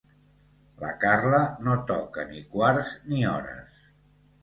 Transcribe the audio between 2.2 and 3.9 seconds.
ni quarts ni hores.